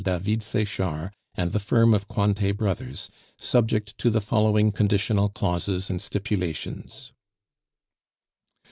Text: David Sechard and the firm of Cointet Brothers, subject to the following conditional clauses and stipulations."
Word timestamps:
David 0.03 0.41
Sechard 0.41 1.11
and 1.35 1.51
the 1.51 1.59
firm 1.59 1.93
of 1.93 2.07
Cointet 2.07 2.57
Brothers, 2.57 3.11
subject 3.37 3.95
to 3.99 4.09
the 4.09 4.19
following 4.19 4.71
conditional 4.71 5.29
clauses 5.29 5.91
and 5.91 6.01
stipulations." 6.01 7.11